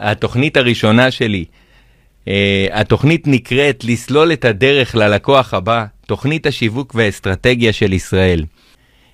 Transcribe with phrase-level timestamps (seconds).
[0.00, 1.44] התוכנית הראשונה שלי,
[2.24, 2.28] uh,
[2.72, 8.44] התוכנית נקראת לסלול את הדרך ללקוח הבא, תוכנית השיווק והאסטרטגיה של ישראל.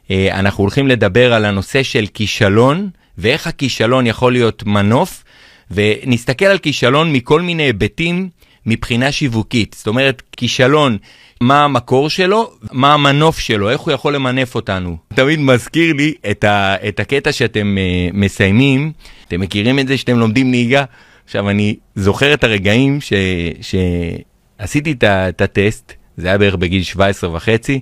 [0.08, 5.24] Uh, אנחנו הולכים לדבר על הנושא של כישלון, ואיך הכישלון יכול להיות מנוף,
[5.70, 8.28] ונסתכל על כישלון מכל מיני היבטים
[8.66, 9.76] מבחינה שיווקית.
[9.78, 10.98] זאת אומרת, כישלון,
[11.40, 14.96] מה המקור שלו, מה המנוף שלו, איך הוא יכול למנף אותנו.
[15.14, 18.92] תמיד מזכיר לי את, ה, את הקטע שאתם uh, מסיימים,
[19.28, 20.84] אתם מכירים את זה שאתם לומדים נהיגה?
[21.24, 23.12] עכשיו, אני זוכר את הרגעים ש,
[23.60, 27.80] שעשיתי את, את הטסט, זה היה בערך בגיל 17 וחצי,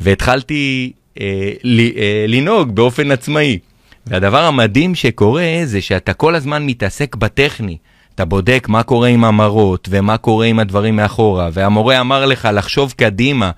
[0.00, 3.58] והתחלתי אה, ל, אה, לנהוג באופן עצמאי.
[4.06, 7.76] והדבר המדהים שקורה זה שאתה כל הזמן מתעסק בטכני.
[8.18, 12.94] אתה בודק מה קורה עם המראות ומה קורה עם הדברים מאחורה, והמורה אמר לך לחשוב
[12.96, 13.50] קדימה,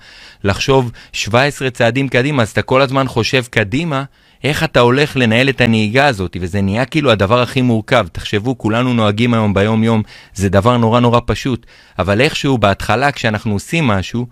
[0.43, 4.03] לחשוב 17 צעדים קדימה, אז אתה כל הזמן חושב קדימה,
[4.43, 8.07] איך אתה הולך לנהל את הנהיגה הזאת, וזה נהיה כאילו הדבר הכי מורכב.
[8.11, 10.03] תחשבו, כולנו נוהגים היום ביום יום,
[10.33, 11.65] זה דבר נורא נורא פשוט,
[11.99, 14.27] אבל איכשהו בהתחלה כשאנחנו עושים משהו,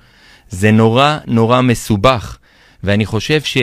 [0.49, 2.37] זה נורא נורא מסובך.
[2.83, 3.57] ואני חושב ש...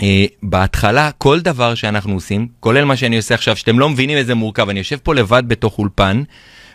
[0.00, 0.02] Uh,
[0.42, 4.68] בהתחלה, כל דבר שאנחנו עושים, כולל מה שאני עושה עכשיו, שאתם לא מבינים איזה מורכב,
[4.68, 6.22] אני יושב פה לבד בתוך אולפן,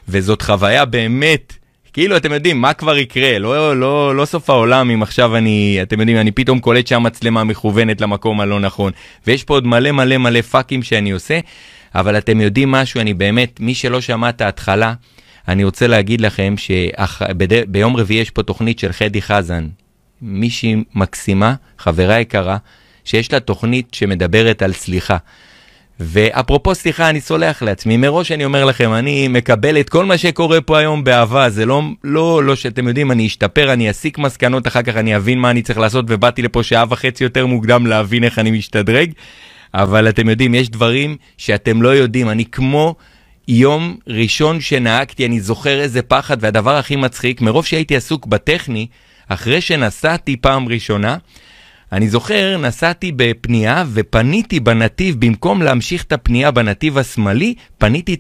[0.10, 1.54] וזאת חוויה באמת,
[1.94, 3.40] כאילו, אתם יודעים, מה כבר יקרה?
[3.40, 8.02] לא, לא, לא סוף העולם אם עכשיו אני, אתם יודעים, אני פתאום קולט שהמצלמה מכוונת
[8.02, 8.92] למקום הלא נכון,
[9.28, 11.40] ויש פה עוד מלא מלא מלא פאקים שאני עושה,
[11.96, 14.94] אבל אתם יודעים משהו, אני באמת, מי שלא שמע את ההתחלה,
[15.48, 19.68] אני רוצה להגיד לכם שביום רביעי יש פה תוכנית של חדי חזן,
[20.22, 22.58] מישהי מקסימה, חברה יקרה,
[23.06, 25.18] שיש לה תוכנית שמדברת על סליחה.
[26.04, 27.98] ואפרופו סליחה, אני סולח לעצמי.
[27.98, 31.50] מראש אני אומר לכם, אני מקבל את כל מה שקורה פה היום באהבה.
[31.50, 35.40] זה לא, לא, לא שאתם יודעים, אני אשתפר, אני אסיק מסקנות, אחר כך אני אבין
[35.40, 39.12] מה אני צריך לעשות, ובאתי לפה שעה וחצי יותר מוקדם להבין איך אני משתדרג.
[39.74, 42.30] אבל אתם יודעים, יש דברים שאתם לא יודעים.
[42.30, 42.96] אני כמו
[43.48, 48.88] יום ראשון שנהגתי, אני זוכר איזה פחד, והדבר הכי מצחיק, מרוב שהייתי עסוק בטכני,
[49.28, 51.18] אחרי שנסעתי פעם ראשונה,
[51.92, 58.16] אני זוכר, נסעתי בפנייה ופניתי בנתיב, במקום להמשיך את הפנייה בנתיב השמאלי, פניתי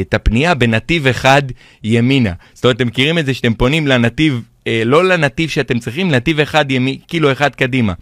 [0.00, 1.42] את הפנייה בנתיב אחד
[1.84, 2.32] ימינה.
[2.54, 6.40] זאת אומרת, אתם מכירים את זה שאתם פונים לנתיב, אה, לא לנתיב שאתם צריכים, נתיב
[6.40, 7.92] אחד ימי, כאילו אחד קדימה.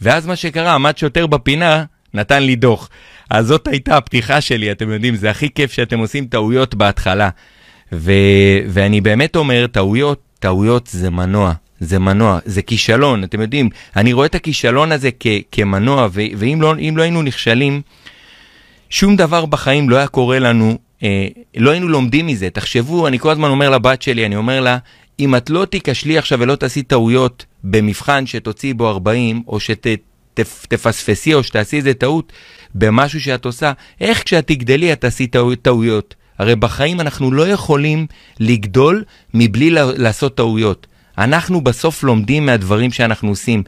[0.00, 1.84] ואז מה שקרה, עמד שוטר בפינה,
[2.14, 2.88] נתן לי דוח.
[3.30, 7.28] אז זאת הייתה הפתיחה שלי, אתם יודעים, זה הכי כיף שאתם עושים טעויות בהתחלה.
[7.92, 11.52] ו- ואני באמת אומר, טעויות, טעויות זה מנוע.
[11.82, 16.58] זה מנוע, זה כישלון, אתם יודעים, אני רואה את הכישלון הזה כ- כמנוע, ו- ואם
[16.62, 17.82] לא, לא היינו נכשלים,
[18.90, 21.26] שום דבר בחיים לא היה קורה לנו, אה,
[21.56, 22.50] לא היינו לומדים מזה.
[22.50, 24.78] תחשבו, אני כל הזמן אומר לבת שלי, אני אומר לה,
[25.20, 29.86] אם את לא תיכשלי עכשיו ולא תעשי טעויות במבחן שתוציאי בו 40, או שת,
[31.34, 32.32] או שתעשי איזה טעות
[32.74, 36.14] במשהו שאת עושה, איך כשאת תגדלי את תעשי טעו, טעויות?
[36.38, 38.06] הרי בחיים אנחנו לא יכולים
[38.40, 39.04] לגדול
[39.34, 40.86] מבלי לעשות טעויות.
[41.18, 43.62] אנחנו בסוף לומדים מהדברים שאנחנו עושים,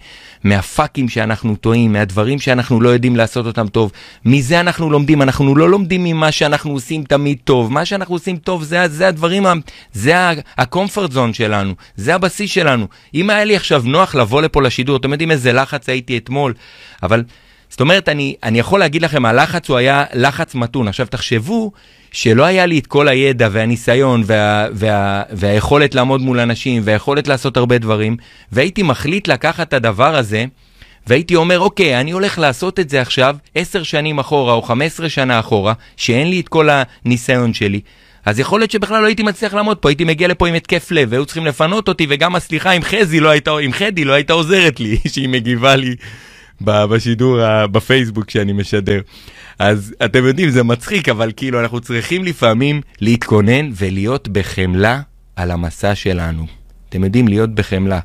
[0.44, 3.92] מהפאקים שאנחנו טועים, מהדברים שאנחנו לא יודעים לעשות אותם טוב.
[4.24, 7.72] מזה אנחנו לומדים, אנחנו לא לומדים ממה שאנחנו עושים תמיד טוב.
[7.72, 9.46] מה שאנחנו עושים טוב זה, זה הדברים,
[9.92, 12.86] זה ה-comfort zone שלנו, זה הבסיס שלנו.
[13.14, 16.54] אם היה לי עכשיו נוח לבוא לפה לשידור, אתם יודעים איזה לחץ הייתי אתמול,
[17.02, 17.24] אבל
[17.74, 20.88] זאת אומרת, אני, אני יכול להגיד לכם, הלחץ הוא היה לחץ מתון.
[20.88, 21.72] עכשיו תחשבו
[22.14, 27.56] שלא היה לי את כל הידע והניסיון וה, וה, והיכולת לעמוד מול אנשים והיכולת לעשות
[27.56, 28.16] הרבה דברים,
[28.52, 30.44] והייתי מחליט לקחת את הדבר הזה,
[31.06, 35.08] והייתי אומר, אוקיי, אני הולך לעשות את זה עכשיו עשר שנים אחורה או חמש עשרה
[35.08, 37.80] שנה אחורה, שאין לי את כל הניסיון שלי.
[38.24, 41.08] אז יכול להיות שבכלל לא הייתי מצליח לעמוד פה, הייתי מגיע לפה עם התקף לב,
[41.10, 44.80] והיו צריכים לפנות אותי, וגם הסליחה עם חזי לא הייתה, עם חדי לא הייתה עוזרת
[44.80, 45.96] לי, שהיא מגיבה לי
[46.60, 49.00] בשידור בפייסבוק שאני משדר.
[49.58, 55.00] אז אתם יודעים, זה מצחיק, אבל כאילו אנחנו צריכים לפעמים להתכונן ולהיות בחמלה
[55.36, 56.46] על המסע שלנו.
[56.88, 58.00] אתם יודעים, להיות בחמלה.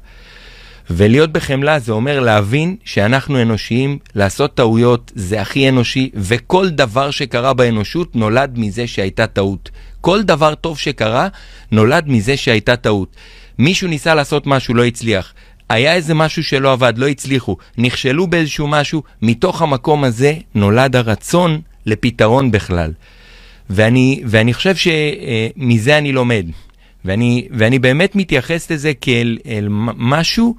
[0.90, 7.54] ולהיות בחמלה זה אומר להבין שאנחנו אנושיים, לעשות טעויות זה הכי אנושי, וכל דבר שקרה
[7.54, 9.70] באנושות נולד מזה שהייתה טעות.
[10.02, 11.28] כל דבר טוב שקרה
[11.72, 13.16] נולד מזה שהייתה טעות.
[13.60, 15.34] מישהו ניסה לעשות משהו, לא הצליח.
[15.70, 21.62] היה איזה משהו שלא עבד, לא הצליחו, נכשלו באיזשהו משהו, מתוך המקום הזה נולד הרצון
[21.86, 22.92] לפתרון בכלל.
[23.70, 26.46] ואני, ואני חושב שמזה אני לומד.
[27.06, 29.38] ואני, ואני באמת מתייחס לזה כאל
[29.98, 30.56] משהו,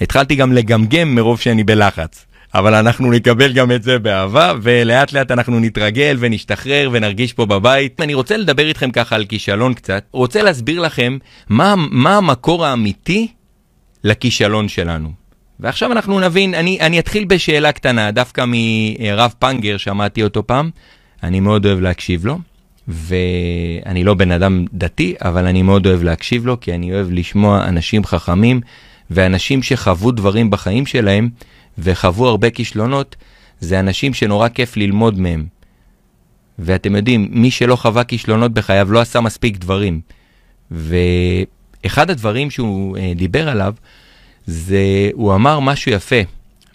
[0.00, 2.26] התחלתי גם לגמגם מרוב שאני בלחץ.
[2.54, 8.00] אבל אנחנו נקבל גם את זה באהבה, ולאט לאט אנחנו נתרגל ונשתחרר ונרגיש פה בבית.
[8.00, 10.04] אני רוצה לדבר איתכם ככה על כישלון קצת.
[10.12, 11.18] רוצה להסביר לכם
[11.48, 13.28] מה, מה המקור האמיתי
[14.04, 15.12] לכישלון שלנו.
[15.60, 20.70] ועכשיו אנחנו נבין, אני, אני אתחיל בשאלה קטנה, דווקא מרב פנגר, שמעתי אותו פעם,
[21.22, 22.38] אני מאוד אוהב להקשיב לו.
[22.88, 27.64] ואני לא בן אדם דתי, אבל אני מאוד אוהב להקשיב לו, כי אני אוהב לשמוע
[27.64, 28.60] אנשים חכמים
[29.10, 31.30] ואנשים שחוו דברים בחיים שלהם
[31.78, 33.16] וחוו הרבה כישלונות,
[33.60, 35.46] זה אנשים שנורא כיף ללמוד מהם.
[36.58, 40.00] ואתם יודעים, מי שלא חווה כישלונות בחייו לא עשה מספיק דברים.
[41.84, 43.74] ואחד הדברים שהוא אה, דיבר עליו,
[44.46, 46.16] זה, הוא אמר משהו יפה,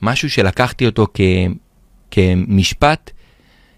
[0.02, 1.22] משהו שלקחתי אותו כ,
[2.12, 3.12] כמשפט,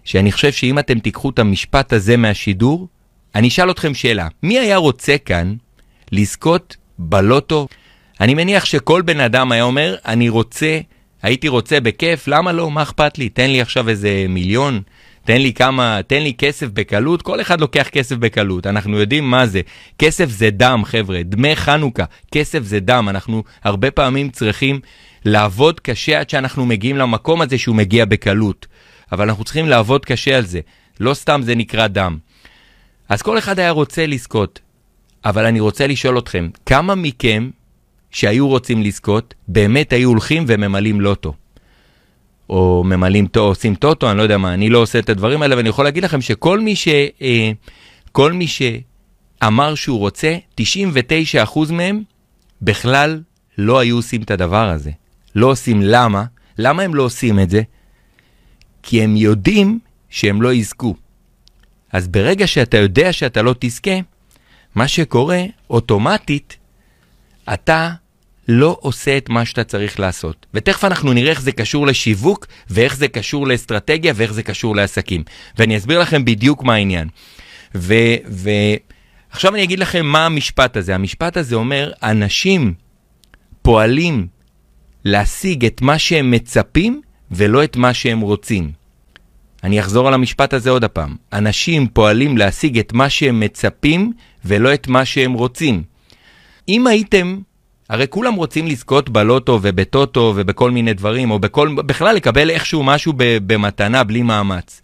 [0.04, 2.88] שאני חושב שאם אתם תיקחו את המשפט הזה מהשידור,
[3.34, 5.54] אני אשאל אתכם שאלה, מי היה רוצה כאן
[6.12, 7.68] לזכות בלוטו?
[8.20, 10.80] אני מניח שכל בן אדם היה אומר, אני רוצה,
[11.22, 12.70] הייתי רוצה בכיף, למה לא?
[12.70, 13.28] מה אכפת לי?
[13.28, 14.82] תן לי עכשיו איזה מיליון,
[15.24, 19.46] תן לי כמה, תן לי כסף בקלות, כל אחד לוקח כסף בקלות, אנחנו יודעים מה
[19.46, 19.60] זה.
[19.98, 24.80] כסף זה דם, חבר'ה, דמי חנוכה, כסף זה דם, אנחנו הרבה פעמים צריכים
[25.24, 28.66] לעבוד קשה עד שאנחנו מגיעים למקום הזה שהוא מגיע בקלות.
[29.12, 30.60] אבל אנחנו צריכים לעבוד קשה על זה,
[31.00, 32.18] לא סתם זה נקרא דם.
[33.08, 34.60] אז כל אחד היה רוצה לזכות,
[35.24, 37.50] אבל אני רוצה לשאול אתכם, כמה מכם
[38.10, 41.34] שהיו רוצים לזכות, באמת היו הולכים וממלאים לוטו?
[42.50, 45.56] או ממלאים, טו, עושים טוטו, אני לא יודע מה, אני לא עושה את הדברים האלה,
[45.56, 46.88] ואני יכול להגיד לכם שכל מי ש...
[47.22, 47.50] אה,
[48.12, 50.64] כל מי שאמר שהוא רוצה, 99%
[51.72, 52.02] מהם
[52.62, 53.22] בכלל
[53.58, 54.90] לא היו עושים את הדבר הזה.
[55.34, 56.24] לא עושים למה?
[56.58, 57.62] למה הם לא עושים את זה?
[58.82, 60.94] כי הם יודעים שהם לא יזכו.
[61.92, 63.98] אז ברגע שאתה יודע שאתה לא תזכה,
[64.74, 66.56] מה שקורה, אוטומטית,
[67.52, 67.90] אתה
[68.52, 70.46] לא עושה את מה שאתה צריך לעשות.
[70.54, 75.22] ותכף אנחנו נראה איך זה קשור לשיווק, ואיך זה קשור לאסטרטגיה, ואיך זה קשור לעסקים.
[75.58, 77.08] ואני אסביר לכם בדיוק מה העניין.
[77.74, 80.94] ועכשיו אני אגיד לכם מה המשפט הזה.
[80.94, 82.74] המשפט הזה אומר, אנשים
[83.62, 84.26] פועלים
[85.04, 87.00] להשיג את מה שהם מצפים,
[87.30, 88.72] ולא את מה שהם רוצים.
[89.64, 91.16] אני אחזור על המשפט הזה עוד הפעם.
[91.32, 94.12] אנשים פועלים להשיג את מה שהם מצפים
[94.44, 95.82] ולא את מה שהם רוצים.
[96.68, 97.38] אם הייתם,
[97.90, 103.12] הרי כולם רוצים לזכות בלוטו ובטוטו ובכל מיני דברים, או בכל, בכלל לקבל איכשהו משהו
[103.16, 104.82] במתנה בלי מאמץ.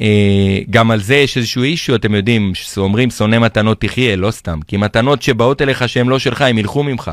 [0.00, 4.58] אה, גם על זה יש איזשהו אישו, אתם יודעים, שאומרים שונא מתנות תחיה, לא סתם.
[4.66, 7.10] כי מתנות שבאות אליך שהן לא שלך, הם ילכו ממך.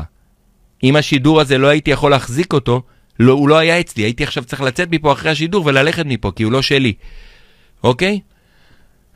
[0.82, 2.82] אם השידור הזה לא הייתי יכול להחזיק אותו,
[3.20, 6.42] לא, הוא לא היה אצלי, הייתי עכשיו צריך לצאת מפה אחרי השידור וללכת מפה, כי
[6.42, 6.92] הוא לא שלי,
[7.84, 8.20] אוקיי?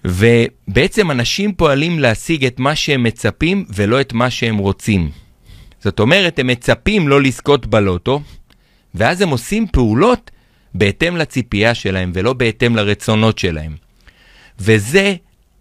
[0.05, 5.11] ובעצם אנשים פועלים להשיג את מה שהם מצפים ולא את מה שהם רוצים.
[5.81, 8.21] זאת אומרת, הם מצפים לא לזכות בלוטו,
[8.95, 10.31] ואז הם עושים פעולות
[10.75, 13.77] בהתאם לציפייה שלהם ולא בהתאם לרצונות שלהם.
[14.61, 15.15] וזה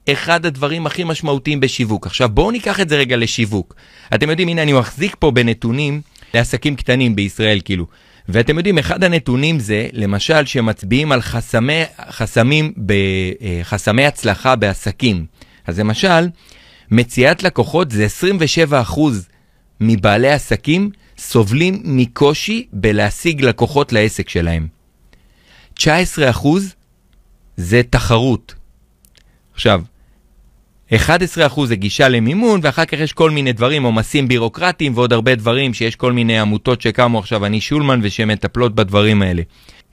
[0.09, 2.07] אחד הדברים הכי משמעותיים בשיווק.
[2.07, 3.75] עכשיו בואו ניקח את זה רגע לשיווק.
[4.15, 6.01] אתם יודעים, הנה אני מחזיק פה בנתונים
[6.33, 7.87] לעסקים קטנים בישראל, כאילו.
[8.29, 15.25] ואתם יודעים, אחד הנתונים זה, למשל, שמצביעים על חסמי, חסמים, בחסמי אה, הצלחה בעסקים.
[15.67, 16.27] אז למשל,
[16.91, 18.07] מציאת לקוחות זה
[18.95, 18.99] 27%
[19.81, 24.67] מבעלי עסקים סובלים מקושי בלהשיג לקוחות לעסק שלהם.
[25.79, 25.85] 19%
[27.57, 28.55] זה תחרות.
[29.53, 29.81] עכשיו,
[30.93, 30.95] 11%
[31.65, 35.95] זה גישה למימון, ואחר כך יש כל מיני דברים, עומסים בירוקרטיים ועוד הרבה דברים, שיש
[35.95, 39.41] כל מיני עמותות שקמו עכשיו, אני שולמן, ושמטפלות בדברים האלה.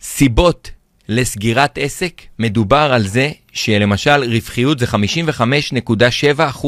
[0.00, 0.70] סיבות
[1.08, 6.66] לסגירת עסק, מדובר על זה שלמשל רווחיות זה 55.7%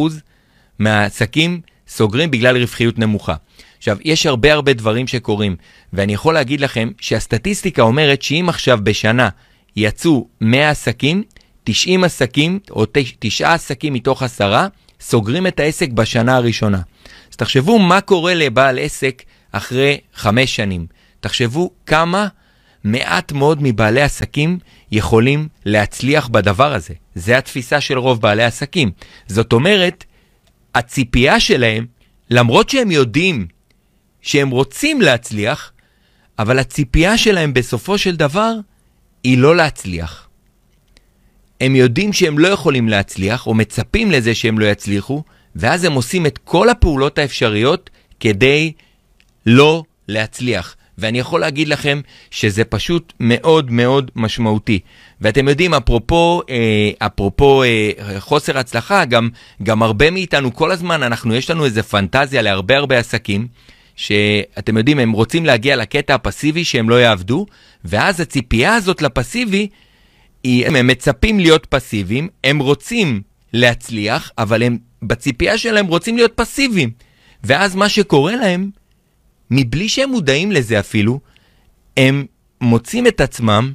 [0.79, 3.35] מהעסקים סוגרים בגלל רווחיות נמוכה.
[3.79, 5.57] עכשיו, יש הרבה הרבה דברים שקורים,
[5.93, 9.29] ואני יכול להגיד לכם שהסטטיסטיקה אומרת שאם עכשיו בשנה
[9.77, 11.23] יצאו 100 עסקים,
[11.67, 12.85] 90 עסקים, או
[13.19, 14.69] 9 עסקים מתוך עשרה,
[15.01, 16.81] סוגרים את העסק בשנה הראשונה.
[17.31, 20.87] אז תחשבו מה קורה לבעל עסק אחרי חמש שנים.
[21.21, 22.29] תחשבו כמה
[22.85, 24.59] מעט מאוד מבעלי עסקים
[24.93, 26.95] יכולים להצליח בדבר הזה.
[27.15, 28.91] זה התפיסה של רוב בעלי עסקים.
[29.27, 30.05] זאת אומרת,
[30.75, 31.87] הציפייה שלהם,
[32.31, 33.47] למרות שהם יודעים
[34.21, 35.73] שהם רוצים להצליח,
[36.39, 38.53] אבל הציפייה שלהם בסופו של דבר
[39.25, 40.26] היא לא להצליח.
[41.61, 45.23] הם יודעים שהם לא יכולים להצליח, או מצפים לזה שהם לא יצליחו,
[45.57, 48.73] ואז הם עושים את כל הפעולות האפשריות כדי
[49.47, 50.77] לא להצליח.
[50.99, 54.79] ואני יכול להגיד לכם שזה פשוט מאוד מאוד משמעותי.
[55.21, 59.29] ואתם יודעים, אפרופו, אה, אפרופו אה, חוסר הצלחה, גם,
[59.63, 63.47] גם הרבה מאיתנו, כל הזמן אנחנו, יש לנו איזה פנטזיה להרבה הרבה עסקים,
[63.97, 67.47] שאתם יודעים, הם רוצים להגיע לקטע הפסיבי שהם לא יעבדו,
[67.85, 69.69] ואז הציפייה הזאת לפסיבי
[70.67, 73.23] הם מצפים להיות פסיביים, הם רוצים
[73.53, 76.91] להצליח, אבל הם בציפייה שלהם רוצים להיות פסיביים.
[77.45, 78.71] ואז מה שקורה להם,
[79.51, 81.21] מבלי שהם מודעים לזה אפילו,
[81.97, 82.27] הם
[82.61, 83.73] מוצאים את עצמם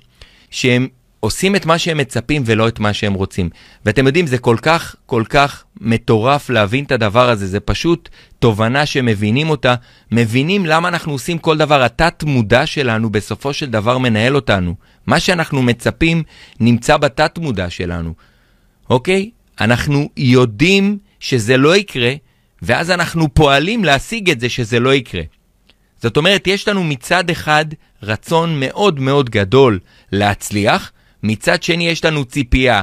[0.51, 0.87] שהם
[1.19, 3.49] עושים את מה שהם מצפים ולא את מה שהם רוצים.
[3.85, 8.09] ואתם יודעים, זה כל כך, כל כך מטורף להבין את הדבר הזה, זה פשוט
[8.39, 9.75] תובנה שמבינים אותה,
[10.11, 11.83] מבינים למה אנחנו עושים כל דבר.
[11.83, 14.75] התת-מודע שלנו בסופו של דבר מנהל אותנו.
[15.07, 16.23] מה שאנחנו מצפים
[16.59, 18.13] נמצא בתת-מודע שלנו,
[18.89, 19.29] אוקיי?
[19.61, 22.13] אנחנו יודעים שזה לא יקרה,
[22.61, 25.21] ואז אנחנו פועלים להשיג את זה שזה לא יקרה.
[26.01, 27.65] זאת אומרת, יש לנו מצד אחד
[28.03, 29.79] רצון מאוד מאוד גדול
[30.11, 30.91] להצליח,
[31.23, 32.81] מצד שני יש לנו ציפייה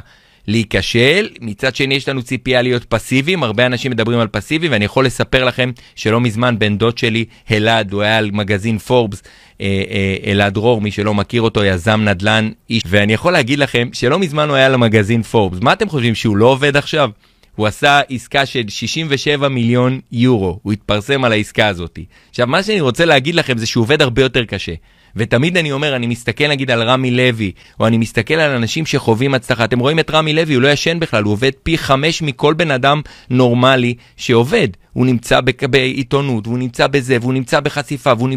[0.48, 5.06] להיכשל, מצד שני יש לנו ציפייה להיות פסיביים, הרבה אנשים מדברים על פסיבי, ואני יכול
[5.06, 9.22] לספר לכם שלא מזמן בן דוד שלי, אלעד, הוא היה על מגזין פורבס,
[9.60, 13.88] אה, אה, אלעד דרור, מי שלא מכיר אותו, יזם נדל"ן איש, ואני יכול להגיד לכם
[13.92, 15.58] שלא מזמן הוא היה על המגזין פורבס.
[15.62, 17.10] מה אתם חושבים, שהוא לא עובד עכשיו?
[17.56, 21.98] הוא עשה עסקה של 67 מיליון יורו, הוא התפרסם על העסקה הזאת.
[22.30, 24.74] עכשיו, מה שאני רוצה להגיד לכם זה שהוא עובד הרבה יותר קשה.
[25.16, 29.34] ותמיד אני אומר, אני מסתכל נגיד על רמי לוי, או אני מסתכל על אנשים שחווים
[29.34, 29.64] הצלחה.
[29.64, 32.70] אתם רואים את רמי לוי, הוא לא ישן בכלל, הוא עובד פי חמש מכל בן
[32.70, 33.00] אדם
[33.30, 34.68] נורמלי שעובד.
[34.92, 38.28] הוא נמצא בעיתונות, והוא נמצא בזה, והוא נמצא בחשיפה, והוא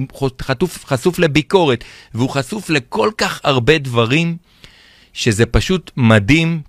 [0.42, 4.38] חטוף, חשוף לביקורת, והוא חשוף לכל כך הרבה דברים,
[5.14, 6.62] שזה פשוט מדהים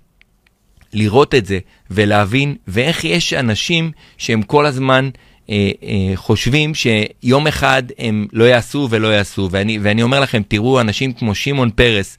[0.93, 1.59] לראות את זה
[1.91, 5.09] ולהבין, ואיך יש אנשים שהם כל הזמן
[6.15, 9.49] חושבים שיום אחד הם לא יעשו ולא יעשו.
[9.51, 12.17] ואני, ואני אומר לכם, תראו אנשים כמו שמעון פרס,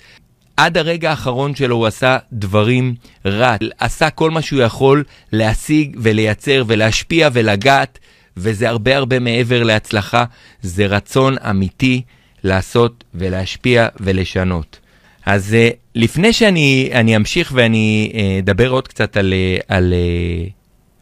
[0.56, 2.94] עד הרגע האחרון שלו הוא עשה דברים
[3.26, 7.98] רע, עשה כל מה שהוא יכול להשיג ולייצר ולהשפיע ולגעת,
[8.36, 10.24] וזה הרבה הרבה מעבר להצלחה,
[10.62, 12.02] זה רצון אמיתי
[12.44, 14.78] לעשות ולהשפיע ולשנות.
[15.26, 18.12] אז uh, לפני שאני אמשיך ואני
[18.42, 19.34] אדבר עוד קצת על,
[19.68, 19.94] על,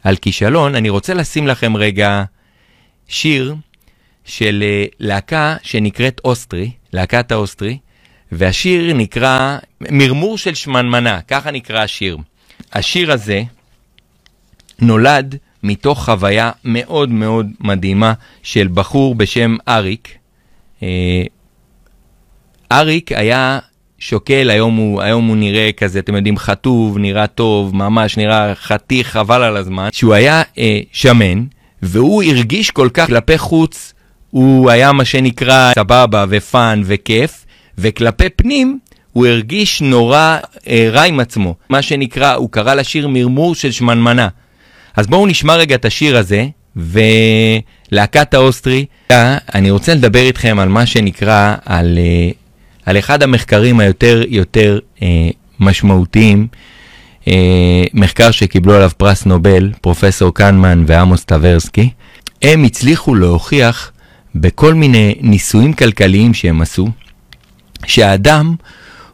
[0.03, 2.23] על כישלון, אני רוצה לשים לכם רגע
[3.07, 3.55] שיר
[4.25, 7.77] של uh, להקה שנקראת אוסטרי, להקת האוסטרי,
[8.31, 12.17] והשיר נקרא מרמור של שמנמנה, ככה נקרא השיר.
[12.73, 13.43] השיר הזה
[14.79, 20.17] נולד מתוך חוויה מאוד מאוד מדהימה של בחור בשם אריק.
[22.71, 23.59] אריק היה
[24.07, 29.09] שוקל, היום הוא, היום הוא נראה כזה, אתם יודעים, חטוב, נראה טוב, ממש נראה חתיך,
[29.09, 31.43] חבל על הזמן, שהוא היה אה, שמן,
[31.81, 33.93] והוא הרגיש כל כך כלפי חוץ,
[34.29, 37.45] הוא היה מה שנקרא סבבה ו fun וכיף,
[37.77, 38.79] וכלפי פנים
[39.13, 41.55] הוא הרגיש נורא אה, רע עם עצמו.
[41.69, 44.27] מה שנקרא, הוא קרא לשיר מרמור של שמנמנה.
[44.95, 46.45] אז בואו נשמע רגע את השיר הזה,
[46.75, 48.85] ולהקת האוסטרי,
[49.55, 51.97] אני רוצה לדבר איתכם על מה שנקרא, על...
[51.97, 52.42] אה,
[52.85, 56.47] על אחד המחקרים היותר יותר אה, משמעותיים,
[57.27, 61.89] אה, מחקר שקיבלו עליו פרס נובל, פרופסור כהנמן ועמוס טברסקי.
[62.41, 63.91] הם הצליחו להוכיח
[64.35, 66.89] בכל מיני ניסויים כלכליים שהם עשו,
[67.85, 68.55] שהאדם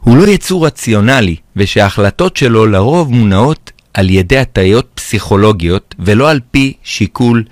[0.00, 6.72] הוא לא יצור רציונלי, ושההחלטות שלו לרוב מונעות על ידי הטיות פסיכולוגיות, ולא על פי
[6.82, 7.44] שיקול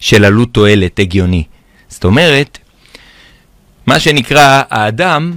[0.00, 1.44] של עלות תועלת הגיוני.
[1.88, 2.58] זאת אומרת,
[3.86, 5.32] מה שנקרא, האדם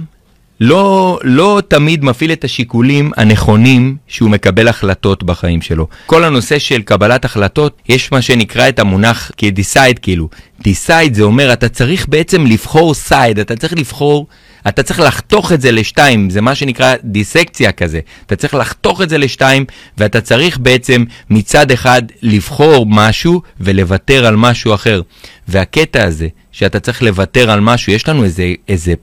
[0.60, 5.86] לא, לא תמיד מפעיל את השיקולים הנכונים שהוא מקבל החלטות בחיים שלו.
[6.06, 10.28] כל הנושא של קבלת החלטות, יש מה שנקרא את המונח כ-decide כאילו.
[10.60, 14.26] decide זה אומר, אתה צריך בעצם לבחור side, אתה צריך לבחור,
[14.68, 18.00] אתה צריך לחתוך את זה לשתיים, זה מה שנקרא דיסקציה כזה.
[18.26, 19.64] אתה צריך לחתוך את זה לשתיים,
[19.98, 25.02] ואתה צריך בעצם מצד אחד לבחור משהו ולוותר על משהו אחר.
[25.48, 28.94] והקטע הזה, שאתה צריך לוותר על משהו, יש לנו איזה, איזה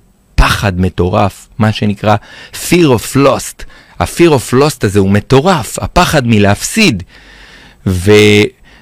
[0.45, 2.15] פחד מטורף, מה שנקרא
[2.53, 3.63] fear of lost.
[3.99, 7.03] ה-fear of lost הזה הוא מטורף, הפחד מלהפסיד.
[7.87, 8.11] ו...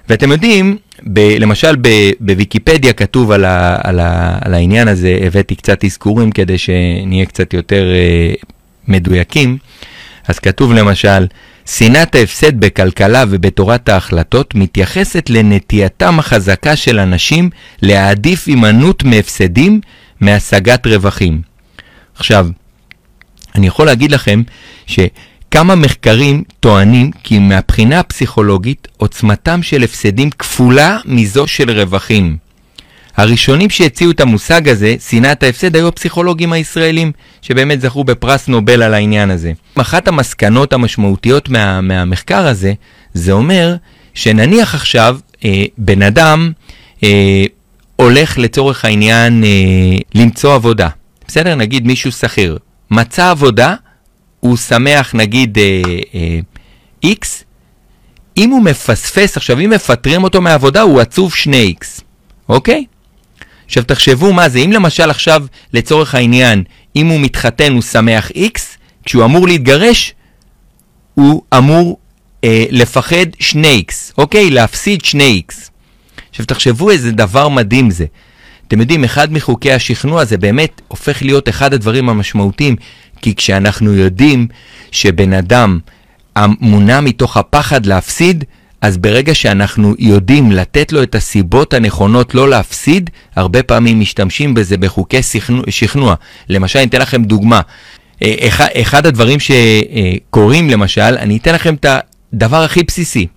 [0.09, 0.77] ואתם יודעים,
[1.13, 1.19] ב...
[1.39, 1.87] למשל ב...
[2.19, 3.77] בוויקיפדיה כתוב על, ה...
[3.83, 4.37] על, ה...
[4.41, 8.45] על העניין הזה, הבאתי קצת אזכורים כדי שנהיה קצת יותר uh,
[8.87, 9.57] מדויקים.
[10.27, 11.27] אז כתוב למשל,
[11.65, 17.49] שנאת ההפסד בכלכלה ובתורת ההחלטות מתייחסת לנטייתם החזקה של אנשים
[17.81, 19.81] להעדיף הימנעות מהפסדים
[20.21, 21.52] מהשגת רווחים.
[22.15, 22.47] עכשיו,
[23.55, 24.41] אני יכול להגיד לכם
[24.85, 32.37] שכמה מחקרים טוענים כי מהבחינה הפסיכולוגית עוצמתם של הפסדים כפולה מזו של רווחים.
[33.17, 38.93] הראשונים שהציעו את המושג הזה, שנאת ההפסד, היו הפסיכולוגים הישראלים, שבאמת זכו בפרס נובל על
[38.93, 39.51] העניין הזה.
[39.75, 42.73] אחת המסקנות המשמעותיות מה, מהמחקר הזה,
[43.13, 43.75] זה אומר
[44.13, 46.51] שנניח עכשיו אה, בן אדם
[47.03, 47.45] אה,
[47.95, 49.49] הולך לצורך העניין אה,
[50.15, 50.89] למצוא עבודה.
[51.27, 51.55] בסדר?
[51.55, 52.57] נגיד מישהו שכיר.
[52.91, 53.75] מצא עבודה,
[54.39, 55.81] הוא שמח נגיד אה,
[56.15, 56.39] אה,
[57.05, 57.27] X,
[58.37, 62.01] אם הוא מפספס, עכשיו אם מפטרים אותו מהעבודה הוא עצוב 2X,
[62.49, 62.85] אוקיי?
[63.65, 66.63] עכשיו תחשבו מה זה, אם למשל עכשיו לצורך העניין,
[66.95, 68.59] אם הוא מתחתן הוא שמח X,
[69.05, 70.13] כשהוא אמור להתגרש,
[71.13, 71.97] הוא אמור
[72.43, 74.49] אה, לפחד 2x, אוקיי?
[74.49, 75.69] להפסיד 2x.
[76.29, 78.05] עכשיו תחשבו איזה דבר מדהים זה.
[78.67, 82.75] אתם יודעים, אחד מחוקי השכנוע זה באמת הופך להיות אחד הדברים המשמעותיים,
[83.21, 84.47] כי כשאנחנו יודעים
[84.91, 85.79] שבן אדם
[86.37, 88.43] מונע מתוך הפחד להפסיד,
[88.81, 94.77] אז ברגע שאנחנו יודעים לתת לו את הסיבות הנכונות לא להפסיד, הרבה פעמים משתמשים בזה
[94.77, 95.19] בחוקי
[95.69, 96.15] שכנוע.
[96.49, 97.61] למשל, אני אתן לכם דוגמה.
[98.23, 98.49] אה,
[98.81, 101.85] אחד הדברים שקורים, למשל, אני אתן לכם את
[102.33, 103.27] הדבר הכי בסיסי.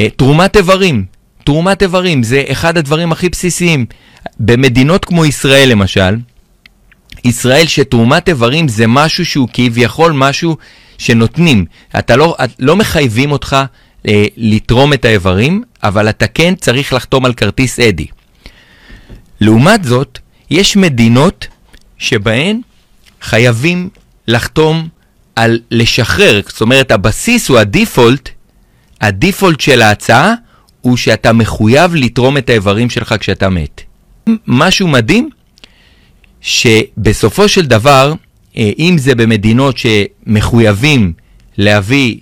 [0.00, 1.04] אה, תרומת איברים.
[1.44, 3.86] תרומת איברים זה אחד הדברים הכי בסיסיים.
[4.40, 6.16] במדינות כמו ישראל, למשל,
[7.24, 10.56] ישראל שתרומת איברים זה משהו שהוא כביכול משהו
[10.98, 11.64] שנותנים.
[11.98, 13.56] אתה לא, לא מחייבים אותך
[14.08, 18.06] אה, לתרום את האיברים, אבל אתה כן צריך לחתום על כרטיס אדי.
[19.40, 20.18] לעומת זאת,
[20.50, 21.46] יש מדינות
[21.98, 22.60] שבהן
[23.22, 23.88] חייבים
[24.28, 24.88] לחתום
[25.36, 28.28] על לשחרר, זאת אומרת הבסיס הוא הדיפולט,
[29.00, 30.34] הדיפולט של ההצעה
[30.80, 33.82] הוא שאתה מחויב לתרום את האיברים שלך כשאתה מת.
[34.46, 35.30] משהו מדהים,
[36.40, 38.14] שבסופו של דבר,
[38.56, 41.12] אה, אם זה במדינות שמחויבים
[41.58, 42.16] להביא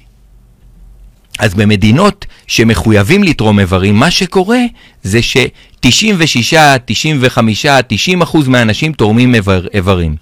[1.38, 4.60] אז במדינות שמחויבים לתרום איברים, מה שקורה
[5.02, 10.16] זה ש-96, 95, 90 אחוז מהאנשים תורמים איבר, איברים.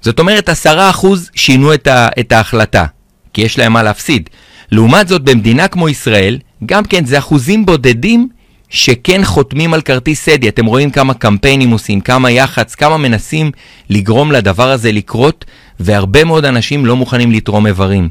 [0.00, 2.84] זאת אומרת, 10 אחוז שינו את, ה, את ההחלטה,
[3.32, 4.30] כי יש להם מה להפסיד.
[4.72, 8.28] לעומת זאת, במדינה כמו ישראל, גם כן זה אחוזים בודדים
[8.70, 10.48] שכן חותמים על כרטיס סדי.
[10.48, 13.50] אתם רואים כמה קמפיינים עושים, כמה יח"צ, כמה מנסים
[13.90, 15.44] לגרום לדבר הזה לקרות,
[15.80, 18.08] והרבה מאוד אנשים לא מוכנים לתרום איברים.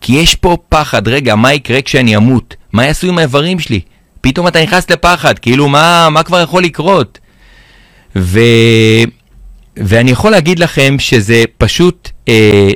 [0.00, 2.54] כי יש פה פחד, רגע, מה יקרה כשאני אמות?
[2.72, 3.80] מה יעשו עם האיברים שלי?
[4.20, 7.18] פתאום אתה נכנס לפחד, כאילו, מה, מה כבר יכול לקרות?
[8.16, 8.40] ו...
[9.76, 12.70] ואני יכול להגיד לכם שזה פשוט אה,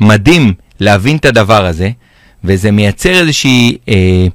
[0.00, 1.90] מדהים להבין את הדבר הזה,
[2.44, 4.26] וזה מייצר איזושהי אה,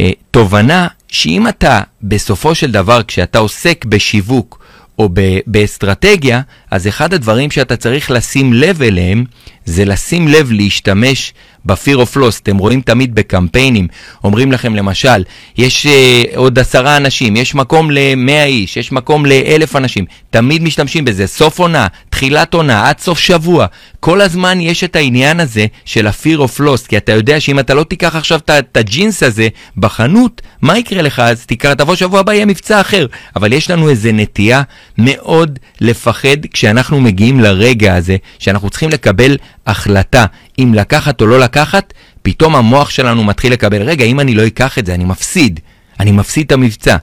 [0.00, 4.62] אה, תובנה שאם אתה בסופו של דבר, כשאתה עוסק בשיווק
[4.98, 5.08] או
[5.46, 9.24] באסטרטגיה, אז אחד הדברים שאתה צריך לשים לב אליהם,
[9.64, 12.40] זה לשים לב להשתמש ב-fear of loss.
[12.42, 13.88] אתם רואים תמיד בקמפיינים,
[14.24, 15.24] אומרים לכם למשל,
[15.58, 20.04] יש uh, עוד עשרה אנשים, יש מקום ל-100 איש, יש מקום ל-1,000 אנשים.
[20.30, 21.86] תמיד משתמשים בזה, סוף עונה,
[22.22, 23.66] תחילת עונה, עד סוף שבוע.
[24.00, 27.74] כל הזמן יש את העניין הזה של ה-fear of loss, כי אתה יודע שאם אתה
[27.74, 31.18] לא תיקח עכשיו את הג'ינס הזה בחנות, מה יקרה לך?
[31.20, 33.06] אז תקרא, תבוא שבוע הבא, יהיה מבצע אחר.
[33.36, 34.62] אבל יש לנו איזה נטייה
[34.98, 40.26] מאוד לפחד כשאנחנו מגיעים לרגע הזה, שאנחנו צריכים לקבל החלטה
[40.58, 44.78] אם לקחת או לא לקחת, פתאום המוח שלנו מתחיל לקבל, רגע, אם אני לא אקח
[44.78, 45.60] את זה, אני מפסיד.
[46.00, 46.96] אני מפסיד את המבצע.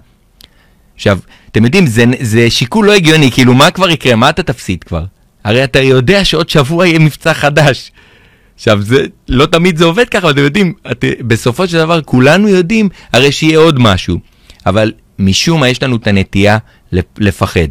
[0.96, 1.20] עכשיו,
[1.52, 4.16] אתם יודעים, זה, זה שיקול לא הגיוני, כאילו, מה כבר יקרה?
[4.16, 5.04] מה אתה תפסיד כבר?
[5.44, 7.92] הרי אתה יודע שעוד שבוע יהיה מבצע חדש.
[8.56, 12.90] עכשיו, זה, לא תמיד זה עובד ככה, אתם יודעים, את, בסופו של דבר כולנו יודעים
[13.14, 14.20] הרי שיהיה עוד משהו.
[14.66, 16.58] אבל משום מה יש לנו את הנטייה
[17.18, 17.68] לפחד.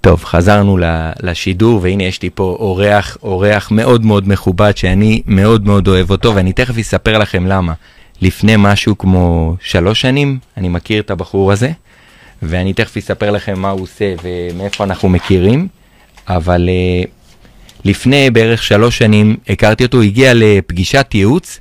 [0.00, 0.78] טוב, חזרנו
[1.22, 6.34] לשידור, והנה יש לי פה אורח, אורח מאוד מאוד מכובד, שאני מאוד מאוד אוהב אותו,
[6.34, 7.72] ואני תכף אספר לכם למה.
[8.22, 11.70] לפני משהו כמו שלוש שנים, אני מכיר את הבחור הזה,
[12.46, 15.68] ואני תכף אספר לכם מה הוא עושה ומאיפה אנחנו מכירים,
[16.28, 17.08] אבל uh,
[17.84, 21.60] לפני בערך שלוש שנים הכרתי אותו, הגיע לפגישת ייעוץ,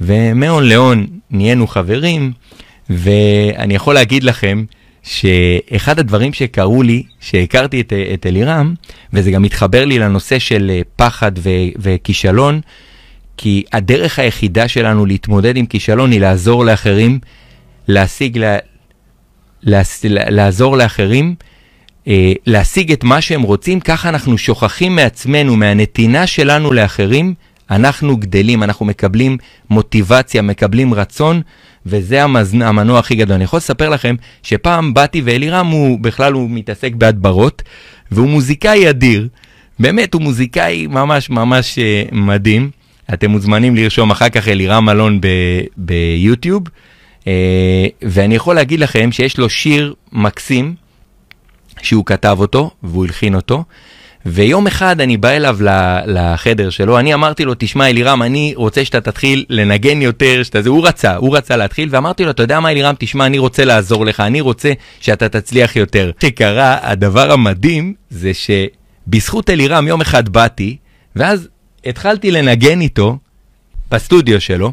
[0.00, 2.32] ומהון להון נהיינו חברים,
[2.90, 4.64] ואני יכול להגיד לכם,
[5.02, 8.74] שאחד הדברים שקרו לי, שהכרתי את, את אלירם,
[9.12, 12.60] וזה גם מתחבר לי לנושא של אה, פחד ו, וכישלון,
[13.36, 17.18] כי הדרך היחידה שלנו להתמודד עם כישלון היא לעזור לאחרים,
[17.88, 18.38] להשיג,
[20.30, 21.34] לעזור לאחרים,
[22.08, 27.34] אה, להשיג את מה שהם רוצים, ככה אנחנו שוכחים מעצמנו, מהנתינה שלנו לאחרים,
[27.70, 29.36] אנחנו גדלים, אנחנו מקבלים
[29.70, 31.42] מוטיבציה, מקבלים רצון,
[31.86, 32.24] וזה.
[32.24, 33.34] המנוע הכי גדול.
[33.34, 37.62] אני יכול לספר לכם שפעם באתי ואלירם הוא בכלל הוא מתעסק בהדברות,
[38.10, 39.28] והוא מוזיקאי אדיר.
[39.78, 42.70] באמת, הוא מוזיקאי ממש ממש uh, מדהים.
[43.14, 45.20] אתם מוזמנים לרשום אחר כך אלירם אלון
[45.76, 46.62] ביוטיוב.
[46.66, 46.70] Uh,
[48.02, 50.74] ואני יכול להגיד לכם שיש לו שיר מקסים,
[51.82, 53.64] שהוא כתב אותו והוא הלחין אותו.
[54.26, 55.58] ויום אחד אני בא אליו
[56.06, 60.68] לחדר שלו, אני אמרתי לו, תשמע אלירם, אני רוצה שאתה תתחיל לנגן יותר, שאתה זה,
[60.68, 64.06] הוא רצה, הוא רצה להתחיל, ואמרתי לו, אתה יודע מה אלירם, תשמע, אני רוצה לעזור
[64.06, 66.10] לך, אני רוצה שאתה תצליח יותר.
[66.22, 70.76] שקרה, הדבר המדהים זה שבזכות אלירם יום אחד באתי,
[71.16, 71.48] ואז
[71.86, 73.18] התחלתי לנגן איתו
[73.90, 74.72] בסטודיו שלו.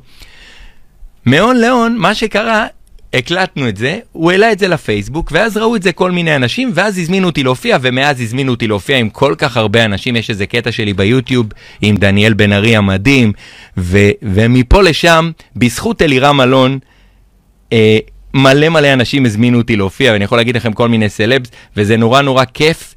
[1.25, 2.67] מהון להון, מה שקרה,
[3.13, 6.71] הקלטנו את זה, הוא העלה את זה לפייסבוק, ואז ראו את זה כל מיני אנשים,
[6.73, 10.45] ואז הזמינו אותי להופיע, ומאז הזמינו אותי להופיע עם כל כך הרבה אנשים, יש איזה
[10.45, 11.47] קטע שלי ביוטיוב
[11.81, 13.33] עם דניאל בן ארי המדהים,
[13.77, 16.79] ו- ומפה לשם, בזכות אלירם אלון,
[17.73, 17.97] אה,
[18.33, 22.21] מלא מלא אנשים הזמינו אותי להופיע, ואני יכול להגיד לכם כל מיני סלבס, וזה נורא
[22.21, 22.95] נורא כיף.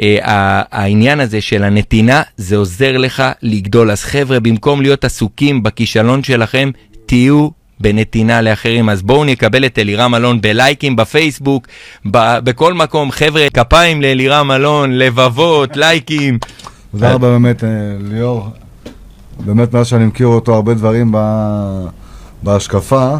[0.24, 3.90] העניין הזה של הנתינה, זה עוזר לך לגדול.
[3.90, 6.70] אז חבר'ה, במקום להיות עסוקים בכישלון שלכם,
[7.06, 7.48] תהיו
[7.80, 8.88] בנתינה לאחרים.
[8.88, 11.66] אז בואו נקבל את אלירם אלון בלייקים בפייסבוק,
[12.10, 13.10] ב- בכל מקום.
[13.10, 16.38] חבר'ה, כפיים לאלירם אלון, לבבות, לייקים.
[16.92, 17.68] תודה רבה באמת, אה,
[18.10, 18.48] ליאור.
[19.44, 21.86] באמת, מאז שאני מכיר אותו, הרבה דברים ב-
[22.42, 23.14] בהשקפה.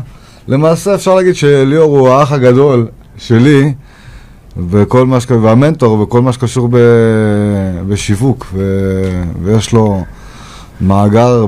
[0.49, 3.73] למעשה אפשר להגיד שליאור הוא האח הגדול שלי,
[4.71, 5.31] וכל מה שק...
[5.31, 6.77] והמנטור, וכל מה שקשור ב...
[7.89, 8.63] בשיווק, ו...
[9.43, 10.05] ויש לו
[10.81, 11.47] מאגר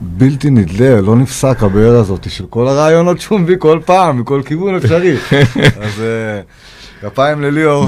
[0.00, 4.76] בלתי נדלה, לא נפסק הבאר הזאת של כל הרעיונות שהוא מביא כל פעם, מכל כיוון
[4.76, 5.16] אפשרי.
[5.84, 6.40] אז אה,
[7.00, 7.86] כפיים לליאור.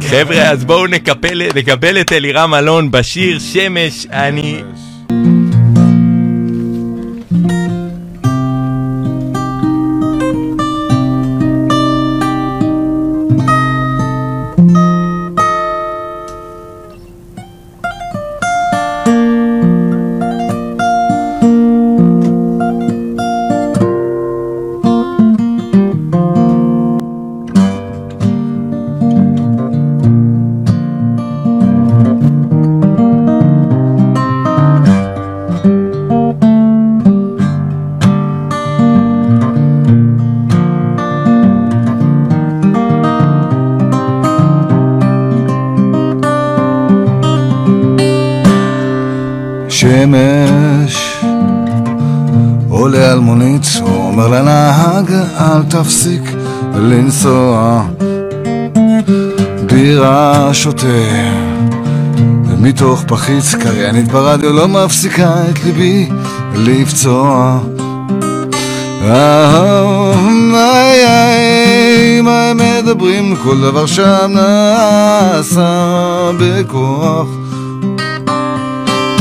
[0.00, 4.62] חבר'ה, אז בואו נקבל, נקבל את אלירם אלון בשיר שמש, אני...
[49.86, 51.16] שמש.
[52.68, 56.22] עולה על מונית, אומר לנהג אל תפסיק
[56.74, 57.82] לנסוע.
[59.66, 60.86] בירה שותה
[62.58, 66.08] מתוך פחיץ קריינית ברדיו לא מפסיקה את ליבי
[66.56, 67.58] לפצוע.
[72.22, 73.36] מה מדברים?
[73.36, 73.56] כל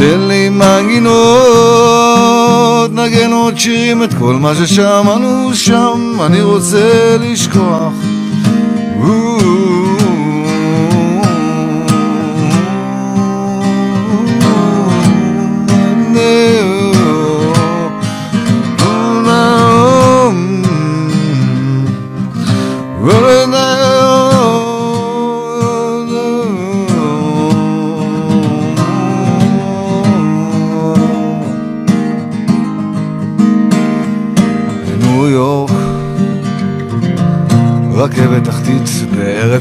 [0.05, 1.15] תן לי מנגינות,
[2.91, 7.93] נגן עוד שירים את כל מה ששמענו שם, אני רוצה לשכוח.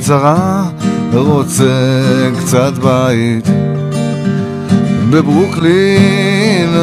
[0.06, 0.64] זרה,
[1.12, 1.64] רוצה
[2.38, 3.48] קצת בית.
[5.10, 6.74] בברוקלין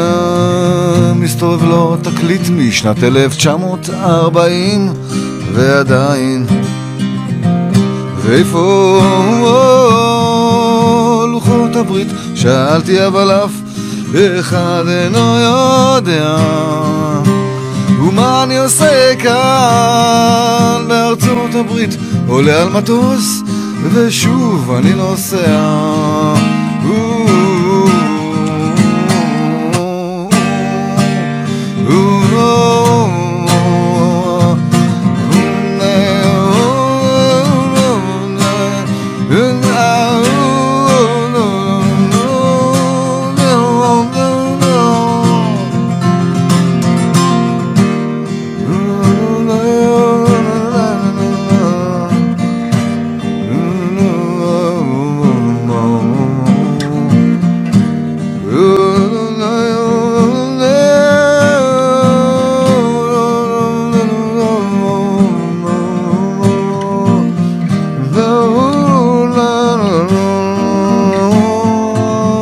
[1.16, 4.94] מסתובב לו תקליט משנת 1940
[5.54, 6.46] ועדיין
[8.22, 9.02] ואיפה
[11.32, 12.08] לוחות הברית?
[12.36, 13.52] שאלתי אבל אף
[14.40, 16.38] אחד אינו יודע
[18.12, 21.90] ומה אני עושה כאן בארצות הברית?
[22.28, 23.42] עולה על מטוס
[23.94, 26.34] ושוב אני נוסע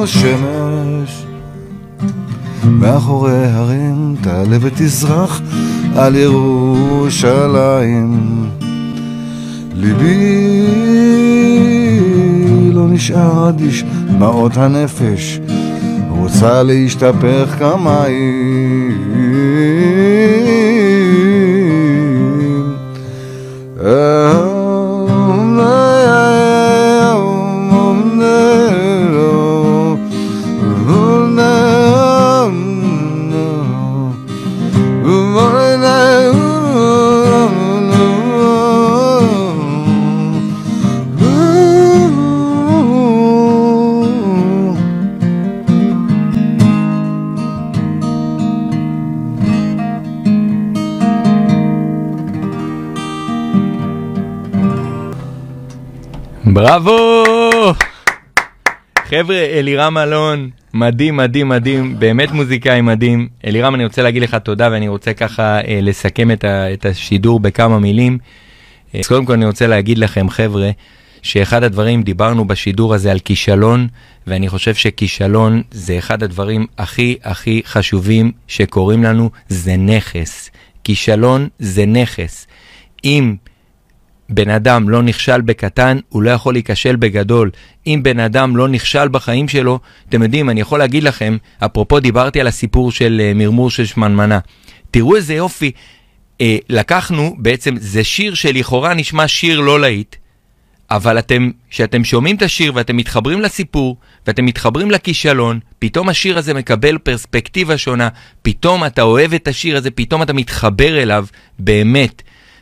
[0.09, 1.25] שמש
[2.65, 5.41] מאחורי הרים תעלה ותזרח
[5.95, 7.69] על ירושלים.
[9.75, 10.65] ליבי
[12.73, 15.39] לא נשאר אדיש, דמעות הנפש
[16.09, 19.08] רוצה להשתפך כמים
[56.53, 57.23] בראבו!
[59.07, 63.27] חבר'ה, אלירם אלון, מדהים, מדהים, מדהים, באמת מוזיקאי מדהים.
[63.45, 67.39] אלירם, אני רוצה להגיד לך תודה, ואני רוצה ככה אה, לסכם את, ה, את השידור
[67.39, 68.17] בכמה מילים.
[68.95, 70.69] אה, אז קודם כל אני רוצה להגיד לכם, חבר'ה,
[71.21, 73.88] שאחד הדברים, דיברנו בשידור הזה על כישלון,
[74.27, 80.49] ואני חושב שכישלון זה אחד הדברים הכי הכי חשובים שקורים לנו, זה נכס.
[80.83, 82.47] כישלון זה נכס.
[83.03, 83.35] אם
[84.29, 87.51] בן אדם לא נכשל בקטן, הוא לא יכול להיכשל בגדול.
[87.87, 92.41] אם בן אדם לא נכשל בחיים שלו, אתם יודעים, אני יכול להגיד לכם, אפרופו דיברתי
[92.41, 94.39] על הסיפור של uh, מרמור של שמנמנה.
[94.91, 100.15] תראו איזה יופי, uh, לקחנו, בעצם זה שיר שלכאורה נשמע שיר לא להיט,
[100.91, 106.53] אבל אתם, כשאתם שומעים את השיר ואתם מתחברים לסיפור, ואתם מתחברים לכישלון, פתאום השיר הזה
[106.53, 108.09] מקבל פרספקטיבה שונה,
[108.41, 111.25] פתאום אתה אוהב את השיר הזה, פתאום אתה מתחבר אליו,
[111.59, 112.21] באמת.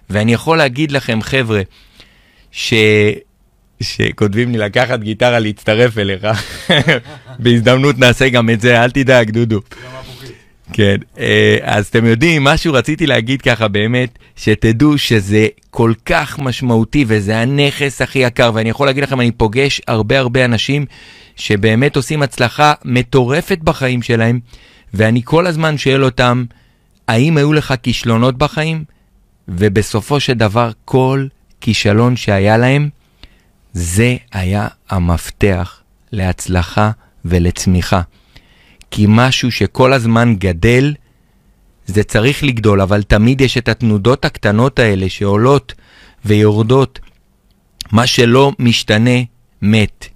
[0.10, 1.62] ואני יכול להגיד לכם, חבר'ה,
[2.52, 2.74] ש...
[3.82, 6.28] שכותבים לי לקחת גיטרה להצטרף אליך,
[7.40, 9.60] בהזדמנות נעשה גם את זה, אל תדאג, דודו.
[10.74, 17.06] כן, אה, אז אתם יודעים, משהו רציתי להגיד ככה באמת, שתדעו שזה כל כך משמעותי
[17.08, 20.86] וזה הנכס הכי יקר, ואני יכול להגיד לכם, אני פוגש הרבה הרבה אנשים
[21.36, 24.40] שבאמת עושים הצלחה מטורפת בחיים שלהם,
[24.94, 26.46] ואני כל הזמן שואל אותם,
[27.08, 28.84] האם היו לך כישלונות בחיים?
[29.48, 31.28] ובסופו של דבר כל
[31.62, 32.90] כישלון שהיה להם,
[33.74, 35.82] זה היה המפתח
[36.12, 36.92] להצלחה
[37.26, 38.02] ולצמיחה.
[38.92, 40.94] כי משהו שכל הזמן גדל,
[41.86, 45.74] זה צריך לגדול, אבל תמיד יש את התנודות הקטנות האלה שעולות
[46.26, 47.00] ויורדות.
[47.92, 49.20] מה שלא משתנה,
[49.62, 50.08] מת.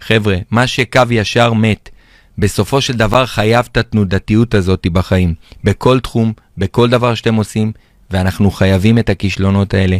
[0.00, 1.90] חבר'ה, מה שקו ישר מת.
[2.38, 5.34] בסופו של דבר חייב את התנודתיות הזאת בחיים.
[5.64, 7.72] בכל תחום, בכל דבר שאתם עושים,
[8.10, 9.96] ואנחנו חייבים את הכישלונות האלה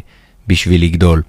[0.49, 1.23] בשביל לגדול.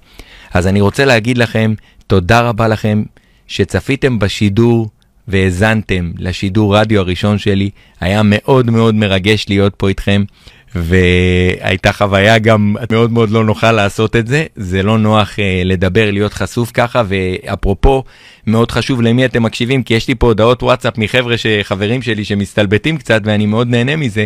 [0.54, 1.74] אז אני רוצה להגיד לכם,
[2.06, 3.02] תודה רבה לכם
[3.46, 4.90] שצפיתם בשידור
[5.28, 7.70] והאזנתם לשידור רדיו הראשון שלי.
[8.00, 10.24] היה מאוד מאוד מרגש להיות פה איתכם,
[10.74, 14.44] והייתה חוויה גם מאוד מאוד לא נוחה לעשות את זה.
[14.56, 18.04] זה לא נוח uh, לדבר, להיות חשוף ככה, ואפרופו,
[18.46, 22.96] מאוד חשוב למי אתם מקשיבים, כי יש לי פה הודעות וואטסאפ מחבר'ה חברים שלי שמסתלבטים
[22.96, 24.24] קצת, ואני מאוד נהנה מזה,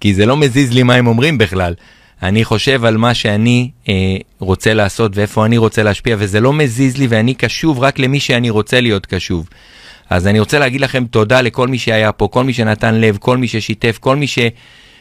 [0.00, 1.74] כי זה לא מזיז לי מה הם אומרים בכלל.
[2.22, 6.96] אני חושב על מה שאני אה, רוצה לעשות ואיפה אני רוצה להשפיע, וזה לא מזיז
[6.96, 9.48] לי ואני קשוב רק למי שאני רוצה להיות קשוב.
[10.10, 13.36] אז אני רוצה להגיד לכם תודה לכל מי שהיה פה, כל מי שנתן לב, כל
[13.36, 14.26] מי ששיתף, כל מי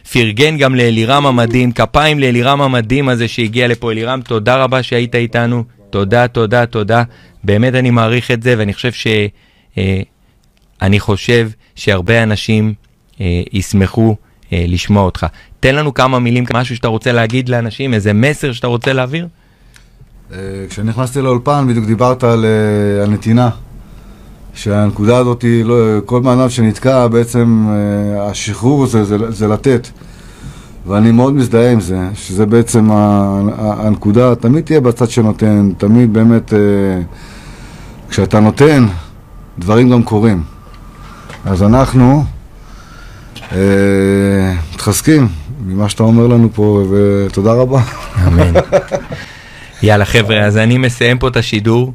[0.03, 3.91] שפרגן גם לאלירם המדהים, כפיים לאלירם המדהים הזה שהגיע לפה.
[3.91, 7.03] אלירם, תודה רבה שהיית איתנו, תודה, תודה, תודה.
[7.43, 9.07] באמת אני מעריך את זה, ואני חושב ש...
[9.77, 10.01] אה,
[10.81, 12.73] אני חושב שהרבה אנשים
[13.21, 14.15] אה, ישמחו
[14.53, 15.25] אה, לשמוע אותך.
[15.59, 19.27] תן לנו כמה מילים, משהו שאתה רוצה להגיד לאנשים, איזה מסר שאתה רוצה להעביר.
[20.33, 20.37] אה,
[20.69, 23.49] כשנכנסתי לאולפן בדיוק דיברת על, אה, על נתינה.
[24.53, 29.87] שהנקודה הזאת, לא, כל מענב שנתקע, בעצם אה, השחרור זה, זה, זה לתת.
[30.87, 32.89] ואני מאוד מזדהה עם זה, שזה בעצם
[33.57, 36.53] הנקודה, תמיד תהיה בצד שנותן, תמיד באמת,
[38.09, 38.85] כשאתה נותן,
[39.59, 40.43] דברים גם קורים.
[41.45, 42.23] אז אנחנו
[44.73, 45.27] מתחזקים
[45.65, 47.81] ממה שאתה אומר לנו פה, ותודה רבה.
[48.27, 48.53] אמן.
[49.83, 51.93] יאללה חבר'ה, אז אני מסיים פה את השידור.